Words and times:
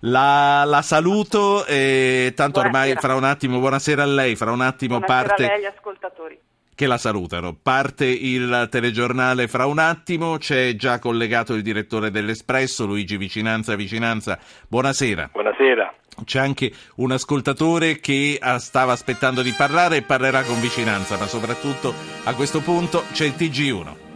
La, 0.00 0.64
la 0.64 0.82
saluto 0.82 1.66
e 1.66 2.32
tanto 2.34 2.60
buonasera. 2.60 2.84
ormai 2.84 3.00
fra 3.00 3.14
un 3.14 3.24
attimo, 3.24 3.58
buonasera 3.58 4.02
a 4.02 4.06
lei, 4.06 4.34
fra 4.34 4.50
un 4.50 4.62
attimo 4.62 4.98
buonasera 4.98 5.26
parte... 5.26 5.44
a 5.44 5.46
lei 5.48 5.56
agli 5.56 5.64
ascoltatori 5.66 6.38
che 6.80 6.86
la 6.86 6.96
salutano. 6.96 7.54
Parte 7.62 8.06
il 8.06 8.68
telegiornale 8.70 9.48
fra 9.48 9.66
un 9.66 9.78
attimo, 9.78 10.38
c'è 10.38 10.74
già 10.76 10.98
collegato 10.98 11.52
il 11.52 11.60
direttore 11.60 12.10
dell'Espresso, 12.10 12.86
Luigi 12.86 13.18
Vicinanza 13.18 13.76
Vicinanza. 13.76 14.38
Buonasera. 14.66 15.28
Buonasera. 15.30 15.94
C'è 16.24 16.38
anche 16.38 16.72
un 16.96 17.12
ascoltatore 17.12 18.00
che 18.00 18.38
ah, 18.40 18.58
stava 18.58 18.92
aspettando 18.92 19.42
di 19.42 19.52
parlare 19.52 19.96
e 19.96 20.02
parlerà 20.02 20.42
con 20.42 20.58
vicinanza, 20.58 21.18
ma 21.18 21.26
soprattutto 21.26 21.92
a 22.24 22.34
questo 22.34 22.60
punto 22.60 23.04
c'è 23.12 23.26
il 23.26 23.34
TG1. 23.36 24.09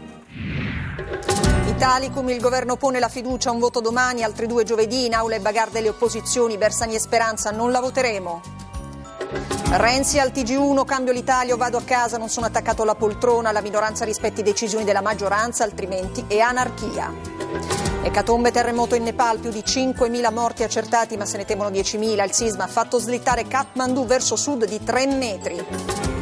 Italicum, 1.74 2.30
il 2.30 2.40
governo 2.40 2.76
pone 2.76 3.00
la 3.00 3.08
fiducia, 3.08 3.50
un 3.50 3.58
voto 3.58 3.80
domani, 3.80 4.22
altri 4.22 4.46
due 4.46 4.62
giovedì, 4.62 5.06
in 5.06 5.12
aula 5.12 5.34
e 5.34 5.40
bagar 5.40 5.70
delle 5.70 5.88
opposizioni, 5.88 6.56
Bersani 6.56 6.94
e 6.94 7.00
Speranza, 7.00 7.50
non 7.50 7.72
la 7.72 7.80
voteremo. 7.80 8.40
Renzi 9.70 10.20
al 10.20 10.30
TG1, 10.30 10.84
cambio 10.84 11.12
l'Italia, 11.12 11.56
vado 11.56 11.76
a 11.76 11.82
casa, 11.82 12.16
non 12.16 12.28
sono 12.28 12.46
attaccato 12.46 12.82
alla 12.82 12.94
poltrona, 12.94 13.50
la 13.50 13.60
minoranza 13.60 14.04
rispetti 14.04 14.42
decisioni 14.42 14.84
della 14.84 15.02
maggioranza, 15.02 15.64
altrimenti 15.64 16.24
è 16.28 16.38
anarchia. 16.38 17.12
Ecatombe 18.02 18.52
terremoto 18.52 18.94
in 18.94 19.02
Nepal, 19.02 19.40
più 19.40 19.50
di 19.50 19.64
5.000 19.66 20.32
morti 20.32 20.62
accertati, 20.62 21.16
ma 21.16 21.26
se 21.26 21.38
ne 21.38 21.44
temono 21.44 21.70
10.000. 21.70 22.24
Il 22.24 22.32
sisma 22.32 22.64
ha 22.64 22.68
fatto 22.68 23.00
slittare 23.00 23.48
Kathmandu 23.48 24.06
verso 24.06 24.36
sud 24.36 24.64
di 24.64 24.82
3 24.82 25.06
metri. 25.06 26.13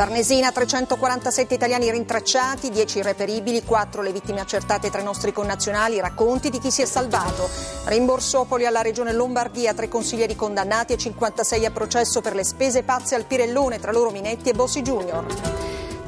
Farnesina, 0.00 0.50
347 0.50 1.52
italiani 1.52 1.90
rintracciati, 1.90 2.70
10 2.70 3.02
reperibili, 3.02 3.62
4 3.62 4.00
le 4.00 4.12
vittime 4.12 4.40
accertate 4.40 4.88
tra 4.88 5.02
i 5.02 5.04
nostri 5.04 5.30
connazionali, 5.30 6.00
racconti 6.00 6.48
di 6.48 6.58
chi 6.58 6.70
si 6.70 6.80
è 6.80 6.86
salvato. 6.86 7.46
Rimborsopoli 7.84 8.64
alla 8.64 8.80
regione 8.80 9.12
Lombardia, 9.12 9.74
3 9.74 9.88
consiglieri 9.88 10.34
condannati 10.34 10.94
e 10.94 10.96
56 10.96 11.66
a 11.66 11.70
processo 11.70 12.22
per 12.22 12.34
le 12.34 12.44
spese 12.44 12.82
pazze 12.82 13.14
al 13.14 13.26
Pirellone, 13.26 13.78
tra 13.78 13.92
loro 13.92 14.08
Minetti 14.08 14.48
e 14.48 14.54
Bossi 14.54 14.80
Junior. 14.80 15.26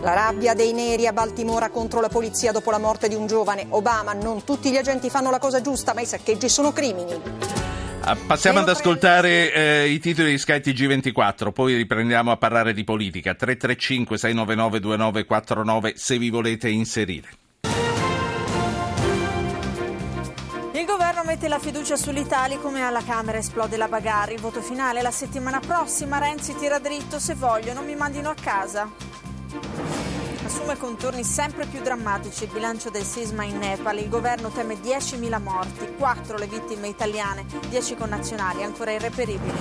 La 0.00 0.14
rabbia 0.14 0.54
dei 0.54 0.72
neri 0.72 1.06
a 1.06 1.12
Baltimora 1.12 1.68
contro 1.68 2.00
la 2.00 2.08
polizia 2.08 2.50
dopo 2.50 2.70
la 2.70 2.78
morte 2.78 3.08
di 3.08 3.14
un 3.14 3.26
giovane. 3.26 3.66
Obama, 3.68 4.14
non 4.14 4.42
tutti 4.42 4.70
gli 4.70 4.78
agenti 4.78 5.10
fanno 5.10 5.30
la 5.30 5.38
cosa 5.38 5.60
giusta, 5.60 5.92
ma 5.92 6.00
i 6.00 6.06
saccheggi 6.06 6.48
sono 6.48 6.72
crimini. 6.72 7.81
Ah, 8.04 8.16
passiamo 8.16 8.58
ad 8.58 8.68
ascoltare 8.68 9.52
eh, 9.52 9.88
i 9.88 10.00
titoli 10.00 10.32
di 10.32 10.38
Sky 10.38 10.58
TG24, 10.58 11.52
poi 11.52 11.76
riprendiamo 11.76 12.32
a 12.32 12.36
parlare 12.36 12.72
di 12.72 12.82
politica. 12.82 13.34
335 13.34 14.18
699 14.18 14.80
2949 14.80 15.92
se 15.94 16.18
vi 16.18 16.28
volete 16.28 16.68
inserire. 16.68 17.28
Il 20.72 20.84
governo 20.84 21.22
mette 21.24 21.46
la 21.46 21.60
fiducia 21.60 21.94
sull'Italia 21.94 22.58
come 22.58 22.82
alla 22.82 23.04
Camera 23.04 23.38
esplode 23.38 23.76
la 23.76 23.86
bagarre. 23.86 24.34
Il 24.34 24.40
voto 24.40 24.60
finale 24.60 25.00
la 25.00 25.12
settimana 25.12 25.60
prossima. 25.60 26.18
Renzi 26.18 26.56
tira 26.56 26.80
dritto 26.80 27.20
se 27.20 27.34
vogliono 27.34 27.82
mi 27.82 27.94
mandino 27.94 28.30
a 28.30 28.34
casa 28.34 29.11
assume 30.52 30.76
contorni 30.76 31.24
sempre 31.24 31.64
più 31.64 31.80
drammatici 31.80 32.44
il 32.44 32.50
bilancio 32.50 32.90
del 32.90 33.04
sisma 33.04 33.42
in 33.42 33.56
Nepal. 33.56 33.96
Il 33.96 34.10
governo 34.10 34.50
teme 34.50 34.74
10.000 34.74 35.40
morti, 35.40 35.94
4 35.96 36.36
le 36.36 36.46
vittime 36.46 36.88
italiane, 36.88 37.46
10 37.70 37.94
connazionali 37.94 38.62
ancora 38.62 38.92
irreperibili. 38.92 39.56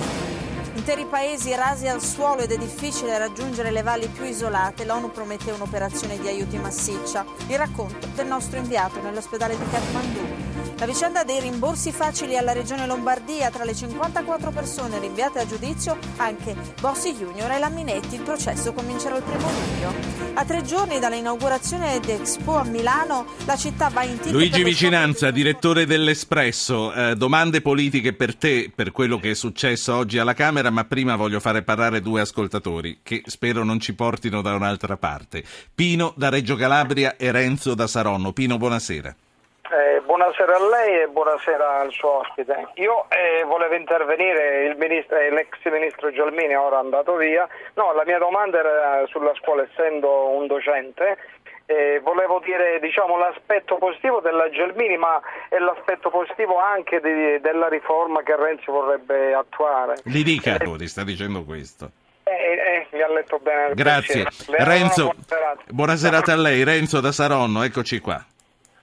Interi 0.74 1.06
paesi 1.06 1.54
rasi 1.54 1.88
al 1.88 2.02
suolo 2.02 2.42
ed 2.42 2.52
è 2.52 2.58
difficile 2.58 3.16
raggiungere 3.16 3.70
le 3.70 3.80
valli 3.80 4.06
più 4.08 4.24
isolate. 4.24 4.84
L'ONU 4.84 5.10
promette 5.10 5.50
un'operazione 5.50 6.18
di 6.18 6.28
aiuti 6.28 6.58
massiccia. 6.58 7.24
Il 7.46 7.56
racconto 7.56 8.08
del 8.14 8.26
nostro 8.26 8.58
inviato 8.58 9.00
nell'ospedale 9.00 9.56
di 9.56 9.64
Kathmandu. 9.70 10.51
La 10.82 10.88
vicenda 10.88 11.22
dei 11.22 11.38
rimborsi 11.38 11.92
facili 11.92 12.36
alla 12.36 12.50
regione 12.50 12.88
Lombardia, 12.88 13.50
tra 13.50 13.62
le 13.62 13.72
54 13.72 14.50
persone 14.50 14.98
rinviate 14.98 15.38
a 15.38 15.46
giudizio, 15.46 15.96
anche 16.16 16.56
Bossi 16.80 17.14
Junior 17.14 17.52
e 17.52 17.60
la 17.60 17.68
Minetti. 17.68 18.16
Il 18.16 18.22
processo 18.22 18.72
comincerà 18.72 19.16
il 19.16 19.22
primo 19.22 19.48
luglio. 19.48 19.92
A 20.34 20.44
tre 20.44 20.62
giorni 20.62 20.98
dall'inaugurazione 20.98 22.00
d'Expo 22.00 22.56
a 22.56 22.64
Milano, 22.64 23.26
la 23.44 23.54
città 23.54 23.90
va 23.90 24.02
in 24.02 24.16
titolo. 24.16 24.38
Luigi 24.38 24.64
Vicinanza, 24.64 25.30
direttore 25.30 25.86
dell'Espresso. 25.86 26.92
Eh, 26.92 27.14
domande 27.14 27.60
politiche 27.60 28.12
per 28.12 28.34
te, 28.34 28.72
per 28.74 28.90
quello 28.90 29.20
che 29.20 29.30
è 29.30 29.34
successo 29.34 29.94
oggi 29.94 30.18
alla 30.18 30.34
Camera, 30.34 30.70
ma 30.70 30.84
prima 30.84 31.14
voglio 31.14 31.38
fare 31.38 31.62
parlare 31.62 32.00
due 32.00 32.22
ascoltatori 32.22 32.98
che 33.04 33.22
spero 33.26 33.62
non 33.62 33.78
ci 33.78 33.94
portino 33.94 34.42
da 34.42 34.56
un'altra 34.56 34.96
parte. 34.96 35.44
Pino 35.72 36.12
da 36.16 36.28
Reggio 36.28 36.56
Calabria 36.56 37.16
e 37.16 37.30
Renzo 37.30 37.74
da 37.74 37.86
Saronno. 37.86 38.32
Pino, 38.32 38.58
buonasera. 38.58 39.14
Buonasera 40.22 40.54
a 40.54 40.68
lei 40.68 41.02
e 41.02 41.08
buonasera 41.08 41.80
al 41.80 41.90
suo 41.90 42.20
ospite. 42.20 42.68
Io 42.74 43.06
eh, 43.10 43.42
volevo 43.42 43.74
intervenire, 43.74 44.72
ministro, 44.78 45.16
eh, 45.16 45.32
l'ex 45.32 45.50
ministro 45.64 46.12
Gialmini 46.12 46.54
ora 46.54 46.76
è 46.76 46.78
andato 46.78 47.16
via. 47.16 47.48
No, 47.74 47.92
la 47.92 48.04
mia 48.06 48.18
domanda 48.18 48.60
era 48.60 49.04
sulla 49.08 49.32
scuola, 49.34 49.64
essendo 49.64 50.28
un 50.28 50.46
docente. 50.46 51.18
Eh, 51.66 51.98
volevo 52.04 52.38
dire 52.38 52.78
diciamo, 52.78 53.18
l'aspetto 53.18 53.78
positivo 53.78 54.20
della 54.20 54.48
Gelmini, 54.48 54.96
ma 54.96 55.20
è 55.48 55.58
l'aspetto 55.58 56.08
positivo 56.08 56.56
anche 56.56 57.00
di, 57.00 57.40
della 57.40 57.66
riforma 57.66 58.22
che 58.22 58.36
Renzi 58.36 58.70
vorrebbe 58.70 59.34
attuare. 59.34 59.96
Li 60.04 60.22
dica, 60.22 60.54
eh, 60.54 60.76
ti 60.76 60.86
sta 60.86 61.02
dicendo 61.02 61.42
questo. 61.42 61.90
Eh, 62.22 62.30
eh, 62.30 62.86
mi 62.92 63.02
ha 63.02 63.08
letto 63.08 63.40
bene. 63.40 63.74
Grazie. 63.74 64.28
Renzo, 64.50 65.14
buona 65.66 65.96
serata 65.96 66.32
a 66.32 66.36
lei. 66.36 66.62
Renzo 66.62 67.00
da 67.00 67.10
Saronno, 67.10 67.64
eccoci 67.64 67.98
qua. 67.98 68.24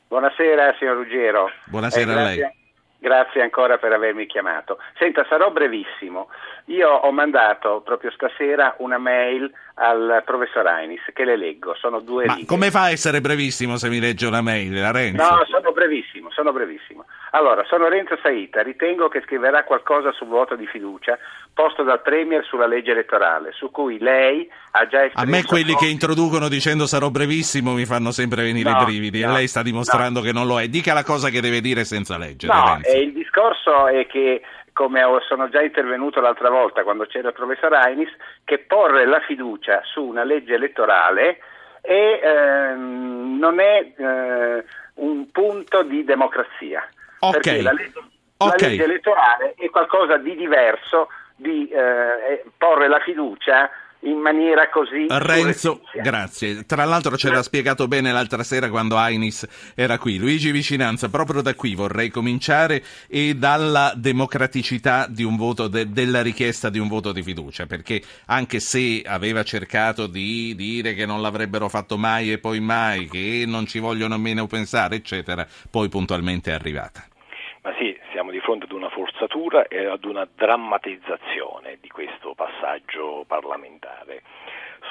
Buonasera 0.09 0.73
signor 0.79 0.95
Ruggero. 0.95 1.51
Buonasera 1.65 2.11
eh, 2.11 2.15
a 2.15 2.23
lei. 2.23 2.57
Grazie 2.97 3.43
ancora 3.43 3.77
per 3.77 3.93
avermi 3.93 4.25
chiamato. 4.25 4.79
Senta, 4.97 5.23
sarò 5.29 5.51
brevissimo. 5.51 6.29
Io 6.65 6.89
ho 6.89 7.11
mandato 7.11 7.81
proprio 7.81 8.09
stasera 8.09 8.73
una 8.79 8.97
mail 8.97 9.53
al 9.79 10.23
professor 10.25 10.67
Ainis 10.67 11.01
che 11.13 11.23
le 11.23 11.37
leggo, 11.37 11.73
sono 11.75 11.99
due 12.01 12.25
Ma 12.25 12.33
righe. 12.33 12.45
come 12.45 12.69
fa 12.69 12.83
a 12.83 12.91
essere 12.91 13.21
brevissimo 13.21 13.77
se 13.77 13.89
mi 13.89 13.99
legge 13.99 14.27
una 14.27 14.41
mail, 14.41 14.73
la 14.77 14.91
Renzo? 14.91 15.23
No, 15.23 15.45
sono 15.49 15.71
brevissimo, 15.71 16.29
sono 16.31 16.51
brevissimo. 16.51 17.05
Allora, 17.31 17.63
sono 17.65 17.87
Renzo 17.87 18.17
Saita, 18.21 18.61
ritengo 18.61 19.07
che 19.07 19.21
scriverà 19.21 19.63
qualcosa 19.63 20.11
sul 20.11 20.27
voto 20.27 20.55
di 20.55 20.65
fiducia 20.65 21.17
posto 21.53 21.83
dal 21.83 22.01
Premier 22.01 22.43
sulla 22.43 22.67
legge 22.67 22.91
elettorale, 22.91 23.51
su 23.53 23.69
cui 23.71 23.99
lei 23.99 24.49
ha 24.71 24.87
già 24.87 25.05
espresso... 25.05 25.25
A 25.25 25.29
me 25.29 25.43
quelli 25.43 25.75
che 25.75 25.87
introducono 25.87 26.47
dicendo 26.47 26.85
sarò 26.85 27.09
brevissimo 27.09 27.73
mi 27.73 27.85
fanno 27.85 28.11
sempre 28.11 28.43
venire 28.43 28.71
no, 28.71 28.81
i 28.81 28.85
brividi 28.85 29.21
no, 29.21 29.29
e 29.29 29.33
lei 29.33 29.47
sta 29.47 29.61
dimostrando 29.61 30.19
no. 30.19 30.25
che 30.25 30.31
non 30.31 30.47
lo 30.47 30.59
è. 30.59 30.67
Dica 30.67 30.93
la 30.93 31.03
cosa 31.03 31.29
che 31.29 31.41
deve 31.41 31.61
dire 31.61 31.83
senza 31.85 32.17
leggere. 32.17 32.53
No, 32.53 32.79
il 32.95 33.13
discorso 33.13 33.87
è 33.87 34.07
che 34.07 34.41
come 34.79 35.03
sono 35.27 35.49
già 35.49 35.61
intervenuto 35.61 36.21
l'altra 36.21 36.49
volta 36.49 36.83
quando 36.83 37.03
c'era 37.03 37.27
il 37.27 37.33
professor 37.33 37.73
Ainis, 37.73 38.15
che 38.45 38.59
porre 38.59 39.05
la 39.05 39.19
fiducia 39.19 39.81
su 39.83 40.01
una 40.01 40.23
legge 40.23 40.53
elettorale 40.53 41.39
è, 41.81 42.21
ehm, 42.23 43.37
non 43.37 43.59
è 43.59 43.91
eh, 43.93 44.63
un 44.93 45.29
punto 45.31 45.83
di 45.83 46.05
democrazia. 46.05 46.87
Okay. 47.19 47.41
Perché 47.41 47.61
la 47.61 47.73
legge, 47.73 47.99
okay. 48.37 48.59
la 48.61 48.67
legge, 48.67 48.83
elettorale 48.85 49.53
è 49.57 49.69
qualcosa 49.69 50.15
di 50.15 50.33
diverso 50.37 51.09
di 51.35 51.67
eh, 51.67 52.45
porre 52.57 52.87
la 52.87 52.99
fiducia 52.99 53.69
in 54.01 54.19
maniera 54.19 54.69
così. 54.69 55.07
Renzo, 55.09 55.81
grazie. 56.01 56.65
Tra 56.65 56.85
l'altro 56.85 57.17
ce 57.17 57.29
l'ha 57.29 57.41
spiegato 57.41 57.87
bene 57.87 58.11
l'altra 58.11 58.43
sera 58.43 58.69
quando 58.69 58.97
Ainis 58.97 59.73
era 59.75 59.97
qui. 59.97 60.17
Luigi 60.17 60.51
Vicinanza, 60.51 61.09
proprio 61.09 61.41
da 61.41 61.55
qui 61.55 61.75
vorrei 61.75 62.09
cominciare 62.09 62.83
e 63.07 63.33
dalla 63.35 63.93
democraticità 63.95 65.07
di 65.07 65.23
un 65.23 65.35
voto, 65.35 65.67
de, 65.67 65.89
della 65.89 66.21
richiesta 66.21 66.69
di 66.69 66.79
un 66.79 66.87
voto 66.87 67.11
di 67.11 67.23
fiducia, 67.23 67.65
perché 67.65 68.01
anche 68.27 68.59
se 68.59 69.01
aveva 69.05 69.43
cercato 69.43 70.07
di 70.07 70.55
dire 70.55 70.93
che 70.93 71.05
non 71.05 71.21
l'avrebbero 71.21 71.67
fatto 71.67 71.97
mai 71.97 72.31
e 72.31 72.37
poi 72.37 72.59
mai, 72.59 73.07
che 73.07 73.43
non 73.45 73.65
ci 73.65 73.79
vogliono 73.79 74.15
nemmeno 74.15 74.47
pensare, 74.47 74.95
eccetera, 74.95 75.45
poi 75.69 75.89
puntualmente 75.89 76.51
è 76.51 76.53
arrivata. 76.53 77.05
Ma 77.61 77.73
sì, 77.77 77.97
siamo 78.11 78.31
di 78.31 78.39
fronte 78.39 78.65
ad 78.65 78.71
una 78.71 78.89
forzatura 79.19 79.67
e 79.67 79.85
ad 79.85 80.05
una 80.05 80.25
drammatizzazione 80.33 81.77
di 81.81 81.89
questo 81.89 82.33
passaggio 82.35 83.25
parlamentare. 83.27 84.21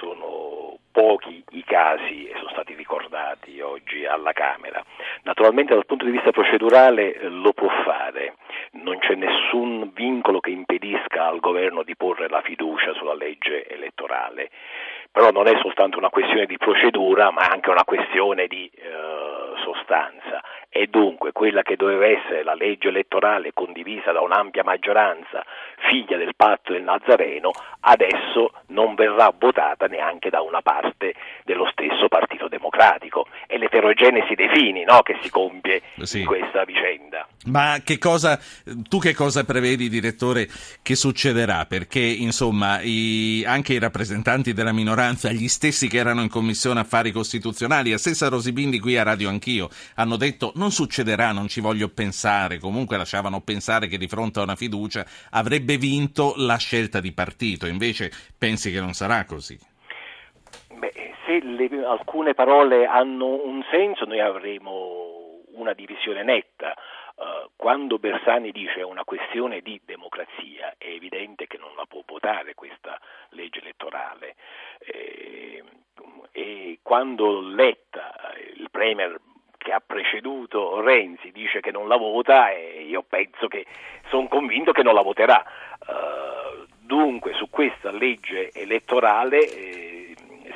Sono 0.01 0.77
pochi 0.93 1.43
i 1.53 1.65
casi 1.65 2.27
e 2.29 2.35
sono 2.37 2.51
stati 2.51 2.75
ricordati 2.75 3.59
oggi 3.61 4.05
alla 4.05 4.33
Camera. 4.33 4.85
Naturalmente 5.23 5.73
dal 5.73 5.87
punto 5.87 6.05
di 6.05 6.11
vista 6.11 6.31
procedurale 6.31 7.15
eh, 7.15 7.29
lo 7.29 7.55
può 7.55 7.69
fare, 7.85 8.37
non 8.73 8.99
c'è 8.99 9.15
nessun 9.15 9.93
vincolo 9.95 10.41
che 10.41 10.51
impedisca 10.51 11.27
al 11.27 11.41
governo 11.41 11.83
di 11.83 11.97
porre 11.97 12.29
la 12.29 12.43
fiducia 12.43 12.93
sulla 12.95 13.15
legge 13.15 13.67
elettorale, 13.67 14.51
però 15.11 15.31
non 15.31 15.47
è 15.47 15.59
soltanto 15.63 15.97
una 15.97 16.11
questione 16.11 16.45
di 16.45 16.59
procedura 16.59 17.31
ma 17.31 17.49
anche 17.49 17.71
una 17.71 17.85
questione 17.85 18.47
di 18.47 18.71
eh, 18.75 19.53
sostanza 19.65 20.43
e 20.71 20.87
dunque 20.89 21.33
quella 21.33 21.63
che 21.63 21.77
doveva 21.77 22.07
essere 22.07 22.43
la 22.43 22.55
legge 22.55 22.89
elettorale 22.89 23.53
condivisa 23.53 24.13
da 24.13 24.21
un'ampia 24.21 24.65
maggioranza, 24.65 25.45
figlia 25.89 26.17
del 26.17 26.35
patto 26.37 26.73
del 26.73 26.83
Nazareno, 26.83 27.53
adesso 27.81 28.53
non 28.69 28.95
verrà 28.95 29.33
votata 29.37 29.87
neanche 29.87 30.29
da 30.29 30.43
una 30.43 30.61
parte 30.61 31.15
dello 31.45 31.67
stesso 31.71 32.09
Partito 32.09 32.49
Democratico. 32.49 33.27
L'eterogenesi 33.59 34.35
dei 34.35 34.49
fini 34.53 34.85
no, 34.85 35.03
che 35.03 35.19
si 35.23 35.31
compie 35.31 35.83
sì. 36.03 36.21
in 36.21 36.27
questa 36.27 36.65
vicenda. 36.65 37.27
Ma 37.47 37.81
che 37.83 37.99
cosa, 37.99 38.39
tu 38.89 38.99
che 38.99 39.15
cosa 39.15 39.45
prevedi, 39.45 39.89
direttore, 39.89 40.49
che 40.83 40.95
succederà? 40.95 41.67
Perché 41.67 42.01
insomma 42.01 42.81
i, 42.83 43.45
anche 43.47 43.75
i 43.75 43.79
rappresentanti 43.79 44.53
della 44.53 44.73
minoranza, 44.73 45.33
gli 45.33 45.49
stessi 45.49 45.89
che 45.89 45.99
erano 45.99 46.23
in 46.23 46.29
Commissione 46.29 46.81
Affari 46.81 47.11
Costituzionali, 47.11 47.91
la 47.91 47.99
stessa 47.99 48.29
Rosibindi 48.29 48.79
qui 48.79 48.97
a 48.97 49.03
Radio 49.03 49.29
Anch'io, 49.29 49.69
hanno 49.95 50.17
detto 50.17 50.53
non 50.57 50.71
succederà, 50.71 51.33
non 51.33 51.49
ci 51.49 51.61
voglio 51.61 51.89
pensare, 51.89 52.59
comunque 52.59 52.97
lasciavano 52.97 53.41
pensare 53.41 53.89
che 53.89 53.99
di 53.99 54.09
fronte 54.09 54.41
a 54.41 54.43
una 54.43 54.57
fiducia 54.57 55.07
avrebbe 55.31 55.79
vinto 55.79 56.35
la 56.37 56.57
scelta 56.57 57.01
di 57.01 57.13
partito, 57.13 57.67
invece 57.67 58.13
pensi 58.37 58.71
che 58.71 58.81
non 58.81 58.93
sarà 58.93 59.25
così? 59.25 59.59
Le, 61.41 61.85
alcune 61.85 62.35
parole 62.35 62.87
hanno 62.87 63.27
un 63.27 63.65
senso 63.71 64.05
noi 64.05 64.21
avremo 64.21 65.41
una 65.53 65.73
divisione 65.73 66.23
netta. 66.23 66.75
Uh, 67.17 67.51
quando 67.57 67.99
Bersani 67.99 68.53
dice 68.53 68.83
una 68.83 69.03
questione 69.05 69.61
di 69.61 69.81
democrazia, 69.85 70.75
è 70.79 70.87
evidente 70.87 71.47
che 71.47 71.59
non 71.59 71.71
la 71.77 71.85
può 71.89 72.03
votare 72.07 72.55
questa 72.55 72.99
legge 73.31 73.61
elettorale. 73.61 74.37
Eh, 74.79 75.65
e 76.31 76.79
quando 76.83 77.41
Letta, 77.41 78.15
il 78.55 78.69
Premier 78.71 79.21
che 79.57 79.73
ha 79.73 79.83
preceduto 79.85 80.81
Renzi 80.81 81.33
dice 81.33 81.61
che 81.61 81.73
non 81.73 81.89
la 81.89 81.97
vota 81.97 82.51
e 82.51 82.85
io 82.89 83.03
penso 83.03 83.49
che 83.49 83.67
sono 84.09 84.29
convinto 84.29 84.71
che 84.71 84.85
non 84.85 84.95
la 84.95 85.03
voterà. 85.03 85.45
Dunque 86.89 87.35
su 87.35 87.51
questa 87.51 87.91
legge 87.91 88.51
elettorale 88.53 89.41
eh, 89.41 90.15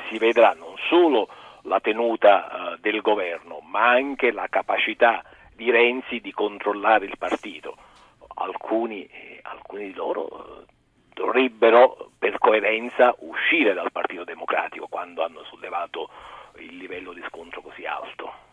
si 0.09 0.17
vedrà 0.17 0.55
non 0.57 0.72
solo 0.93 1.27
la 1.63 1.79
tenuta 1.79 2.75
uh, 2.75 2.79
del 2.79 3.01
governo, 3.01 3.61
ma 3.61 3.89
anche 3.89 4.31
la 4.31 4.45
capacità 4.47 5.23
di 5.55 5.71
Renzi 5.71 6.19
di 6.19 6.31
controllare 6.31 7.05
il 7.05 7.17
partito. 7.17 7.75
Alcuni, 8.35 9.03
eh, 9.05 9.39
alcuni 9.41 9.85
di 9.85 9.93
loro 9.93 10.27
eh, 10.27 10.65
dovrebbero 11.13 12.11
per 12.19 12.37
coerenza 12.37 13.15
uscire 13.19 13.73
dal 13.73 13.91
Partito 13.91 14.23
Democratico 14.23 14.87
quando 14.87 15.23
hanno 15.23 15.43
sollevato 15.45 16.09
il 16.57 16.77
livello 16.77 17.11
di 17.13 17.23
scontro 17.27 17.61
così 17.61 17.85
alto. 17.85 18.52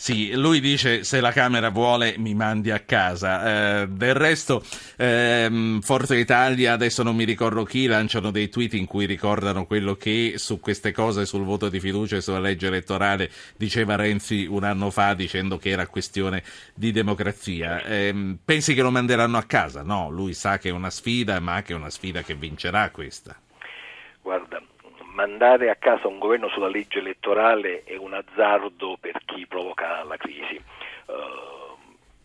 Sì, 0.00 0.32
lui 0.32 0.60
dice 0.60 1.02
se 1.02 1.20
la 1.20 1.32
Camera 1.32 1.70
vuole 1.70 2.14
mi 2.18 2.34
mandi 2.34 2.70
a 2.70 2.78
casa. 2.80 3.82
Eh, 3.82 3.88
del 3.88 4.14
resto, 4.14 4.62
ehm, 4.96 5.80
Forza 5.80 6.14
Italia, 6.14 6.72
adesso 6.72 7.02
non 7.02 7.16
mi 7.16 7.24
ricordo 7.24 7.64
chi, 7.64 7.86
lanciano 7.86 8.30
dei 8.30 8.48
tweet 8.48 8.74
in 8.74 8.86
cui 8.86 9.06
ricordano 9.06 9.66
quello 9.66 9.96
che 9.96 10.34
su 10.36 10.60
queste 10.60 10.92
cose, 10.92 11.26
sul 11.26 11.44
voto 11.44 11.68
di 11.68 11.80
fiducia 11.80 12.16
e 12.16 12.20
sulla 12.20 12.38
legge 12.38 12.68
elettorale, 12.68 13.28
diceva 13.56 13.96
Renzi 13.96 14.46
un 14.46 14.62
anno 14.62 14.90
fa 14.90 15.14
dicendo 15.14 15.58
che 15.58 15.70
era 15.70 15.88
questione 15.88 16.44
di 16.74 16.92
democrazia. 16.92 17.82
Eh, 17.82 18.36
pensi 18.44 18.74
che 18.74 18.82
lo 18.82 18.92
manderanno 18.92 19.36
a 19.36 19.42
casa? 19.42 19.82
No, 19.82 20.10
lui 20.10 20.32
sa 20.32 20.58
che 20.58 20.68
è 20.68 20.72
una 20.72 20.90
sfida, 20.90 21.40
ma 21.40 21.62
che 21.62 21.72
è 21.72 21.76
una 21.76 21.90
sfida 21.90 22.22
che 22.22 22.34
vincerà 22.34 22.90
questa. 22.90 23.36
Guarda, 24.22 24.62
mandare 25.18 25.68
a 25.68 25.74
casa 25.74 26.06
un 26.06 26.20
governo 26.20 26.48
sulla 26.48 26.68
legge 26.68 27.00
elettorale 27.00 27.82
è 27.82 27.96
un 27.96 28.14
azzardo 28.14 28.96
per 29.00 29.18
chi 29.24 29.46
provoca 29.48 30.04
la 30.04 30.16
crisi. 30.16 30.60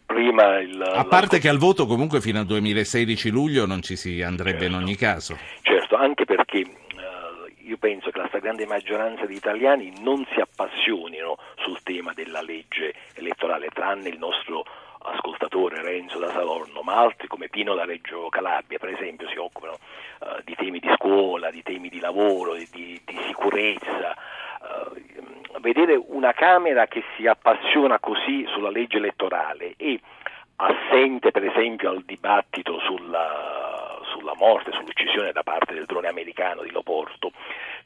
Prima 0.06 0.60
il, 0.60 0.80
a 0.80 1.06
parte 1.06 1.38
la... 1.38 1.42
che 1.42 1.50
al 1.50 1.58
voto 1.58 1.88
comunque 1.88 2.22
fino 2.22 2.38
al 2.38 2.46
2016 2.46 3.32
luglio 3.32 3.66
non 3.66 3.82
ci 3.82 3.96
si 3.96 4.22
andrebbe 4.22 4.60
certo, 4.60 4.76
in 4.76 4.82
ogni 4.84 4.96
caso. 4.96 5.38
Certo, 5.64 5.96
anche 5.96 6.26
perché 6.26 6.60
uh, 6.60 7.68
io 7.68 7.78
penso 7.78 8.12
che 8.12 8.20
la 8.20 8.28
stragrande 8.28 8.68
maggioranza 8.68 9.26
di 9.26 9.34
italiani 9.34 9.92
non 10.02 10.24
si 10.32 10.40
appassionino 10.40 11.38
sul 11.64 11.82
tema 11.82 12.14
della 12.14 12.44
legge 12.44 12.94
elettorale, 13.16 13.70
tranne 13.74 14.10
il 14.10 14.20
nostro 14.20 14.66
ascoltatore 15.04 15.82
Renzo 15.82 16.20
da 16.20 16.30
Salorno, 16.32 16.82
ma 16.82 16.96
altri 16.96 17.28
come 17.28 17.50
Pino 17.50 17.76
da 17.76 17.86
Reggio 17.86 18.30
Calabria, 18.30 18.80
per 18.80 18.90
esempio, 18.90 19.28
si 19.30 19.38
occupano 19.38 19.78
uh, 20.20 20.42
di 20.44 20.56
temi 20.56 20.80
di 20.80 20.90
scuola, 20.96 21.52
di 21.52 21.64
temi 21.64 21.90
di 21.90 22.00
lavoro, 22.00 22.56
di, 22.56 22.68
di, 22.72 23.20
sicurezza. 23.28 24.16
Uh, 24.62 25.60
vedere 25.60 26.02
una 26.08 26.34
Camera 26.34 26.88
che 26.88 27.04
si 27.16 27.28
appassiona 27.28 28.00
così 28.00 28.46
sulla 28.48 28.70
legge 28.70 28.98
elettorale 28.98 29.76
e 29.78 30.00
assente 30.56 31.32
per 31.32 31.46
esempio 31.46 31.90
al 31.90 32.04
dibattito 32.04 32.80
sulla, 32.80 34.00
sulla 34.12 34.34
morte, 34.36 34.72
sull'uccisione 34.72 35.32
da 35.32 35.44
parte 35.44 35.74
del 35.74 35.86
drone 35.86 36.08
americano 36.08 36.64
di 36.64 36.72
Loporto, 36.72 37.32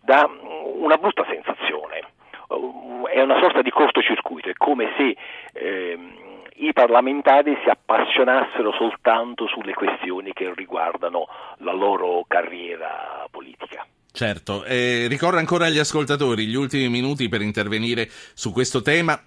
dà 0.01 0.29
una 0.75 0.97
brutta 0.97 1.25
sensazione, 1.29 2.01
uh, 2.49 3.05
è 3.09 3.21
una 3.21 3.39
sorta 3.39 3.61
di 3.61 3.69
cortocircuito, 3.69 4.49
è 4.49 4.53
come 4.53 4.93
se 4.97 5.15
ehm, 5.53 6.26
i 6.57 6.73
parlamentari 6.73 7.57
si 7.63 7.69
appassionassero 7.69 8.71
soltanto 8.73 9.47
sulle 9.47 9.73
questioni 9.73 10.33
che 10.33 10.53
riguardano 10.55 11.27
la 11.59 11.73
loro 11.73 12.23
carriera 12.27 13.25
politica. 13.29 13.85
Certo, 14.11 14.63
eh, 14.63 15.05
ricordo 15.07 15.37
ancora 15.37 15.65
agli 15.65 15.77
ascoltatori 15.77 16.47
gli 16.47 16.55
ultimi 16.55 16.89
minuti 16.89 17.29
per 17.29 17.41
intervenire 17.41 18.07
su 18.33 18.51
questo 18.51 18.81
tema 18.81 19.21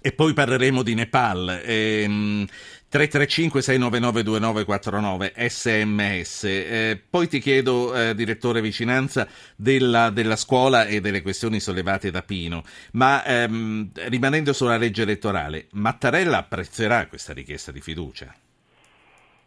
e 0.00 0.12
poi 0.12 0.32
parleremo 0.32 0.82
di 0.82 0.94
Nepal. 0.94 1.60
Ehm, 1.64 2.46
335 2.88 3.62
699 3.62 4.22
2949 4.22 5.32
sms. 5.48 6.44
Eh, 6.44 7.02
poi 7.10 7.28
ti 7.28 7.40
chiedo, 7.40 7.94
eh, 7.94 8.14
direttore 8.14 8.60
vicinanza, 8.60 9.28
della, 9.56 10.10
della, 10.10 10.36
scuola 10.36 10.86
e 10.86 11.00
delle 11.00 11.20
questioni 11.20 11.60
sollevate 11.60 12.10
da 12.10 12.22
Pino, 12.22 12.62
ma 12.92 13.24
ehm, 13.24 13.90
rimanendo 14.06 14.52
sulla 14.52 14.76
legge 14.76 15.02
elettorale, 15.02 15.66
Mattarella 15.72 16.38
apprezzerà 16.38 17.06
questa 17.06 17.32
richiesta 17.32 17.72
di 17.72 17.80
fiducia? 17.80 18.32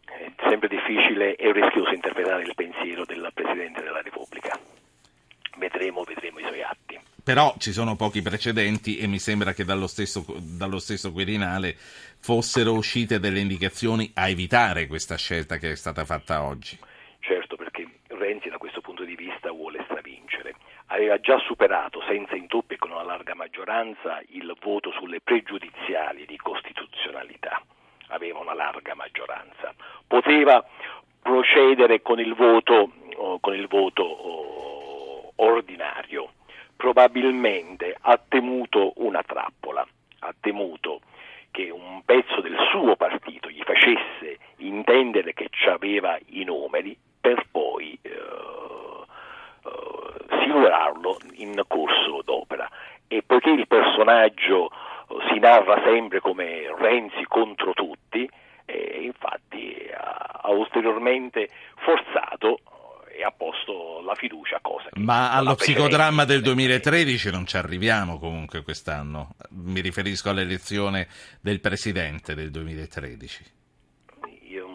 È 0.05 0.31
sempre 0.49 0.67
difficile 0.67 1.35
e 1.35 1.51
rischioso 1.53 1.91
interpretare 1.93 2.43
il 2.43 2.53
pensiero 2.55 3.05
del 3.05 3.31
Presidente 3.33 3.81
della 3.81 4.01
Repubblica. 4.01 4.59
Vedremo, 5.57 6.03
vedremo 6.03 6.39
i 6.39 6.43
suoi 6.43 6.61
atti. 6.61 7.08
Però 7.23 7.55
ci 7.57 7.71
sono 7.71 7.95
pochi 7.95 8.21
precedenti 8.21 8.97
e 8.97 9.07
mi 9.07 9.19
sembra 9.19 9.53
che 9.53 9.65
dallo 9.65 9.87
stesso, 9.87 10.25
dallo 10.39 10.79
stesso 10.79 11.11
Quirinale 11.11 11.75
fossero 11.77 12.73
uscite 12.73 13.19
delle 13.19 13.39
indicazioni 13.39 14.11
a 14.15 14.29
evitare 14.29 14.87
questa 14.87 15.15
scelta 15.15 15.57
che 15.57 15.71
è 15.71 15.75
stata 15.75 16.05
fatta 16.05 16.43
oggi. 16.43 16.77
Certo, 17.19 17.55
perché 17.55 17.87
Renzi 18.07 18.49
da 18.49 18.57
questo 18.57 18.81
punto 18.81 19.03
di 19.03 19.15
vista 19.15 19.51
vuole 19.51 19.83
stravincere. 19.85 20.55
Aveva 20.87 21.19
già 21.19 21.37
superato 21.39 22.01
senza 22.07 22.35
intoppi 22.35 22.73
e 22.75 22.77
con 22.77 22.91
una 22.91 23.03
larga 23.03 23.35
maggioranza 23.35 24.21
il 24.29 24.55
voto 24.61 24.91
sulle 24.91 25.21
pregiudiziali 25.21 26.25
di 26.25 26.37
costituzionalità. 26.37 27.61
Aveva 28.07 28.39
una 28.39 28.55
larga 28.55 28.95
maggioranza. 28.95 29.73
Poteva 30.07 30.65
procedere 31.21 32.01
con 32.01 32.19
il 32.19 32.33
voto, 32.33 32.91
con 33.39 33.53
il 33.53 33.67
voto 33.67 34.03
oh, 34.03 35.33
ordinario 35.35 36.31
probabilmente 36.79 37.93
ha 37.99 38.17
temuto 38.25 38.93
una 38.95 39.21
trappola, 39.21 39.85
ha 40.19 40.33
temuto 40.39 41.01
che 41.51 41.69
un 41.69 42.01
pezzo 42.05 42.39
del 42.39 42.55
suo 42.71 42.95
partito 42.95 43.49
gli 43.49 43.61
facesse 43.63 44.37
intendere 44.59 45.33
che 45.33 45.49
aveva 45.67 46.17
i 46.27 46.45
numeri 46.45 46.97
per 47.19 47.45
poi 47.51 47.99
eh, 48.01 48.09
eh, 48.09 50.41
silurarlo 50.41 51.17
in 51.33 51.61
corso 51.67 52.21
d'opera. 52.23 52.69
E 53.09 53.23
poiché 53.23 53.49
il 53.49 53.67
personaggio 53.67 54.71
si 55.27 55.37
narra 55.37 55.81
sempre 55.83 56.21
come 56.21 56.73
Renzi 56.77 57.25
contro 57.27 57.73
tutti, 57.73 58.29
eh, 58.63 58.99
infatti 59.01 59.85
ha, 59.93 60.39
ha 60.43 60.49
ulteriormente 60.51 61.49
forzato 61.75 62.59
e 63.19 63.23
ha 63.23 63.31
posto 63.31 64.01
la 64.05 64.15
fiducia, 64.15 64.59
cosa 64.61 64.87
Ma 64.93 65.33
allo 65.33 65.55
psicodramma 65.55 66.23
del 66.23 66.41
2013 66.41 67.29
non 67.31 67.45
ci 67.45 67.57
arriviamo 67.57 68.17
comunque 68.17 68.63
quest'anno, 68.63 69.35
mi 69.49 69.81
riferisco 69.81 70.29
all'elezione 70.29 71.09
del 71.41 71.59
Presidente 71.59 72.33
del 72.33 72.49
2013. 72.49 73.43
Io 74.47 74.67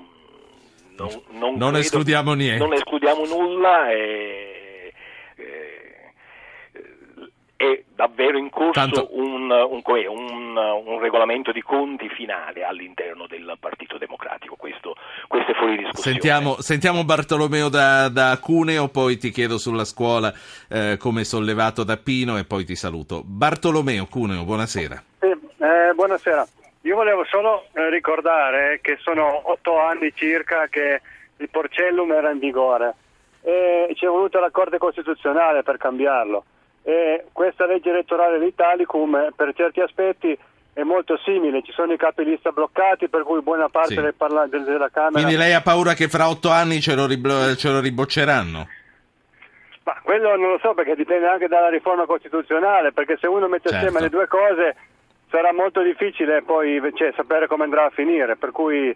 non, 0.96 1.08
non, 1.30 1.54
non 1.54 1.70
credo, 1.70 1.78
escludiamo 1.78 2.34
niente. 2.34 2.58
Non 2.58 2.74
escludiamo 2.74 3.24
nulla 3.24 3.90
e, 3.90 4.92
e, 5.36 6.12
è 7.56 7.82
davvero 7.94 8.36
in 8.36 8.50
corso 8.50 8.72
Tanto... 8.72 9.08
un, 9.12 9.33
un, 9.50 9.84
un, 10.08 10.56
un, 10.56 11.00
regolamento 11.00 11.52
di 11.52 11.62
conti 11.62 12.08
finale 12.08 12.64
all'interno 12.64 13.26
del 13.26 13.56
Partito 13.58 13.98
Democratico. 13.98 14.56
Questo, 14.56 14.96
questo 15.28 15.52
è 15.52 15.54
fuori 15.54 15.76
discussione. 15.76 16.18
Sentiamo, 16.18 16.60
sentiamo 16.60 17.04
Bartolomeo 17.04 17.68
da, 17.68 18.08
da, 18.08 18.38
Cuneo, 18.40 18.88
poi 18.88 19.16
ti 19.16 19.30
chiedo 19.30 19.58
sulla 19.58 19.84
scuola 19.84 20.32
eh, 20.68 20.96
come 20.98 21.24
sollevato 21.24 21.84
da 21.84 21.96
Pino 21.96 22.36
e 22.38 22.44
poi 22.44 22.64
ti 22.64 22.74
saluto. 22.74 23.22
Bartolomeo, 23.24 24.06
Cuneo, 24.06 24.44
buonasera. 24.44 25.02
Sì, 25.20 25.26
eh, 25.26 25.92
buonasera. 25.94 26.46
Io 26.82 26.96
volevo 26.96 27.24
solo 27.24 27.66
eh, 27.72 27.88
ricordare 27.90 28.80
che 28.82 28.98
sono 29.00 29.50
otto 29.50 29.78
anni 29.78 30.12
circa 30.14 30.66
che 30.68 31.00
il 31.38 31.48
Porcellum 31.48 32.12
era 32.12 32.30
in 32.30 32.38
vigore 32.38 32.94
e 33.40 33.92
ci 33.94 34.06
è 34.06 34.08
voluta 34.08 34.40
la 34.40 34.50
Corte 34.50 34.78
Costituzionale 34.78 35.62
per 35.62 35.76
cambiarlo. 35.76 36.44
E 36.86 37.24
questa 37.32 37.64
legge 37.66 37.88
elettorale 37.90 38.38
l'Italicum 38.38 39.30
per 39.34 39.52
certi 39.54 39.80
aspetti 39.80 40.38
è 40.74 40.82
molto 40.82 41.16
simile, 41.24 41.62
ci 41.62 41.72
sono 41.72 41.92
i 41.92 41.96
capilista 41.96 42.50
bloccati 42.50 43.08
per 43.08 43.22
cui 43.22 43.40
buona 43.40 43.68
parte 43.68 43.94
Sì. 43.94 44.00
del 44.00 44.14
parla- 44.14 44.46
del- 44.46 44.64
della 44.64 44.90
Camera... 44.90 45.12
Quindi 45.22 45.36
lei 45.36 45.54
ha 45.54 45.62
paura 45.62 45.94
che 45.94 46.08
fra 46.08 46.28
otto 46.28 46.50
anni 46.50 46.80
ce 46.80 46.94
lo, 46.94 47.06
riblo- 47.06 47.54
ce 47.56 47.70
lo 47.70 47.80
ribocceranno? 47.80 48.68
Ma 49.84 50.00
quello 50.02 50.36
non 50.36 50.50
lo 50.50 50.58
so 50.60 50.74
perché 50.74 50.94
dipende 50.96 51.26
anche 51.26 51.46
dalla 51.46 51.68
riforma 51.68 52.06
costituzionale, 52.06 52.92
perché 52.92 53.16
se 53.20 53.26
uno 53.28 53.48
mette 53.48 53.68
Certo. 53.68 53.86
assieme 53.86 54.00
le 54.04 54.10
due 54.10 54.26
cose 54.26 54.76
sarà 55.30 55.52
molto 55.52 55.80
difficile 55.82 56.42
poi 56.42 56.80
cioè, 56.94 57.12
sapere 57.16 57.46
come 57.46 57.64
andrà 57.64 57.84
a 57.84 57.90
finire, 57.90 58.36
per 58.36 58.50
cui 58.50 58.94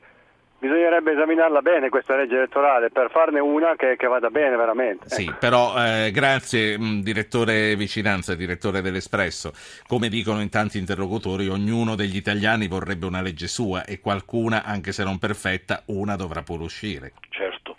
bisognerebbe 0.59 1.13
esaminarla 1.13 1.63
bene 1.63 1.89
questa 1.89 2.17
legge 2.17 2.37
elettorale 2.37 2.91
per 2.91 3.11
farne 3.11 3.41
una 3.41 3.77
che, 3.77 3.97
che 3.97 4.07
vada 4.07 4.31
bene 4.31 4.57
veramente. 4.57 5.09
Sì, 5.09 5.23
Ecco. 5.25 5.37
però 5.39 5.75
eh, 5.77 6.11
grazie 6.11 6.79
mh, 6.79 7.03
direttore 7.03 7.77
Vicinanza, 7.77 8.35
direttore 8.35 8.81
dell'Espresso. 8.81 9.53
Come 9.87 10.09
dicono 10.09 10.41
in 10.41 10.51
tanti 10.51 10.79
interlocutori, 10.79 11.49
ognuno 11.49 11.95
degli 11.95 12.17
italiani 12.17 12.67
vorrebbe 12.67 13.07
una 13.07 13.21
legge 13.23 13.47
sua 13.47 13.85
e 13.85 14.01
qualcuna, 14.01 14.65
anche 14.65 14.93
se 14.93 15.05
non 15.05 15.19
perfetta, 15.19 15.83
una 15.87 16.17
dovrà 16.17 16.43
pure 16.43 16.65
uscire. 16.65 17.13
Certo, 17.31 17.77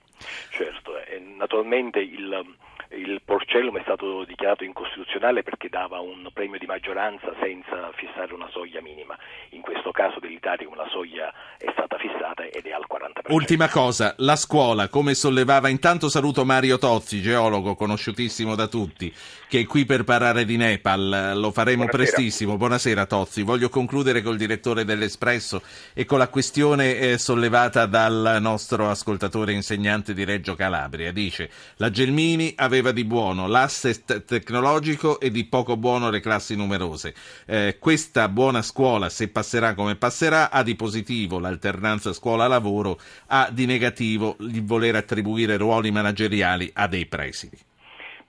certo. 0.50 0.98
E 1.00 1.20
naturalmente 1.38 2.00
il, 2.00 2.56
il 3.00 3.22
Porcellum 3.24 3.78
è 3.78 3.82
stato 3.84 4.26
dichiarato 4.26 4.64
incostituzionale 4.64 5.44
perché 5.44 5.70
dava 5.70 6.00
un 6.00 6.30
premio 6.34 6.60
di 6.60 6.66
maggioranza 6.66 7.34
senza 7.42 7.92
fissare 7.96 8.34
una 8.34 8.50
soglia 8.52 8.82
minima. 8.82 9.18
In 9.52 9.62
questo 9.62 9.92
caso 9.92 10.20
dell'Italia 10.20 10.68
una 10.68 10.88
soglia 10.90 11.34
è 11.58 11.72
stata 11.72 11.98
fissata 11.98 12.44
ed 12.44 12.66
è 12.66 12.72
al 12.72 12.86
40%. 12.90 13.34
Ultima 13.34 13.70
cosa, 13.70 14.14
la 14.18 14.36
scuola, 14.36 14.90
come 14.90 15.14
sollevava, 15.14 15.70
intanto 15.70 16.10
saluto 16.10 16.44
Mario 16.44 16.78
Tozzi, 16.78 17.22
geologo 17.22 17.76
conosciutissimo 17.76 18.56
da 18.56 18.68
tutti, 18.68 19.14
che 19.48 19.62
è 19.62 19.66
qui 19.66 19.86
per 19.86 20.04
parlare 20.04 20.46
di 20.46 20.58
Nepal, 20.58 21.34
lo 21.36 21.52
faremo 21.52 21.86
Buonasera. 21.86 22.12
prestissimo. 22.12 22.58
Buonasera 22.58 23.06
Tozzi, 23.06 23.44
voglio 23.44 23.70
concludere 23.70 24.22
col 24.22 24.38
direttore 24.38 24.84
dell'Espresso 24.84 25.62
e 25.94 26.06
con 26.06 26.18
la 26.18 26.28
questione 26.28 26.98
eh, 26.98 27.18
sollevata 27.18 27.86
dal 27.86 28.38
nostro 28.42 28.90
ascoltatore 28.90 29.54
insegnante 29.54 30.14
di 30.14 30.24
Reggio 30.26 30.56
Calabria. 30.56 31.12
Dice, 31.12 31.50
la 31.78 31.90
Gelmini 31.90 32.54
aveva 32.58 32.89
di 32.92 33.06
buono 33.06 33.48
l'asset 33.48 34.26
tecnologico 34.26 35.20
e 35.20 35.32
di 35.32 35.46
poco 35.46 35.78
buono 35.78 36.10
le 36.10 36.20
classi 36.20 36.56
numerose. 36.56 37.14
Eh, 37.46 37.78
questa 37.80 38.28
buona 38.30 38.62
scuola, 38.62 39.10
se 39.10 39.30
passerà 39.30 39.74
come 39.74 39.96
passerà, 39.96 40.52
ha 40.52 40.64
di 40.64 40.76
positivo 40.76 41.40
l'alternanza 41.40 42.14
scuola-lavoro, 42.14 42.98
ha 43.28 43.50
di 43.52 43.66
negativo 43.66 44.36
il 44.40 44.64
voler 44.64 44.96
attribuire 44.96 45.58
ruoli 45.58 45.92
manageriali 45.92 46.70
a 46.74 46.88
dei 46.88 47.06
presidi. 47.06 47.58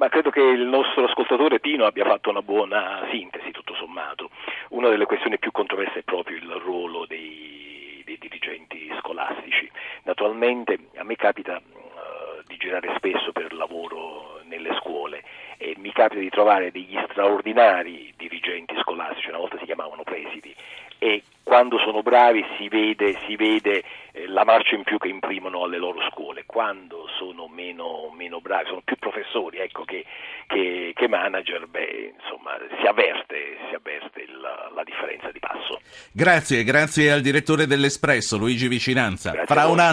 Ma 0.00 0.09
credo 0.09 0.31
che 0.31 0.40
il 0.40 0.62
nostro 0.62 1.05
ascoltatore 1.05 1.61
Pino 1.61 1.85
abbia 1.85 2.07
fatto 2.07 2.31
una 2.31 2.40
buona 2.40 3.07
sintesi, 3.11 3.50
tutto 3.50 3.75
sommato. 3.75 4.31
Una 4.71 4.88
delle 4.88 5.05
questioni 5.05 5.38
più 5.38 5.50
controverse 5.50 5.99
è 5.99 6.02
proprio 6.02 6.38
il 6.38 6.49
ruolo 6.64 7.05
dei, 7.07 8.02
dei 8.07 8.17
dirigenti 8.19 8.90
scolastici. 8.99 9.71
Naturalmente 10.05 10.79
a 10.97 11.05
me 11.05 11.17
capita 11.17 11.59
eh, 11.59 12.43
di 12.47 12.57
girare 12.57 12.95
spesso 12.97 13.31
per 13.33 13.52
lavoro 13.52 14.39
nelle 14.50 14.75
scuole 14.80 15.23
e 15.57 15.75
mi 15.78 15.92
capita 15.92 16.21
di 16.21 16.28
trovare 16.28 16.71
degli 16.71 16.97
straordinari 17.11 18.12
dirigenti 18.16 18.75
scolastici, 18.80 19.28
una 19.28 19.38
volta 19.38 19.59
si 19.59 19.64
chiamavano 19.64 20.02
presidi, 20.02 20.54
e 20.99 21.23
quando 21.42 21.78
sono 21.78 22.02
bravi 22.02 22.45
si 22.59 22.69
vede, 22.69 23.19
si 23.26 23.35
vede 23.37 23.83
eh, 24.12 24.26
la 24.28 24.45
marcia 24.45 24.75
in 24.75 24.83
più 24.83 24.99
che 24.99 25.09
imprimono 25.09 25.62
alle 25.64 25.78
loro 25.78 26.00
scuole, 26.11 26.45
quando 26.47 27.07
sono 27.19 27.49
meno, 27.49 28.12
meno 28.16 28.40
bravi, 28.40 28.66
sono 28.69 28.83
più 28.85 28.97
professori 28.97 29.59
ecco, 29.59 29.85
che, 29.85 30.04
che- 30.47 30.92
che 30.95 31.09
manager, 31.09 31.66
beh, 31.66 32.12
insomma, 32.21 32.57
si 32.80 32.87
avverte, 32.87 33.57
si 33.69 33.75
avverte 33.75 34.21
il- 34.23 34.38
la 34.40 34.83
differenza 34.85 35.30
di 35.33 35.38
passo. 35.40 35.80
Grazie, 36.12 36.62
grazie 36.64 37.11
al 37.11 37.21
direttore 37.21 37.66
dell'Espresso, 37.66 38.37
Luigi 38.37 38.69
Vicinanza. 38.69 39.30
Grazie 39.33 39.54
Fra 39.54 39.66
un 39.66 39.78
attimo 39.78 39.88